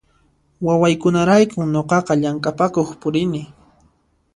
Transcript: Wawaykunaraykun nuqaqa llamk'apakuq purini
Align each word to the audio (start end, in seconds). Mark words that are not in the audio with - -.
Wawaykunaraykun 0.65 1.67
nuqaqa 1.73 2.13
llamk'apakuq 2.21 2.89
purini 3.01 3.41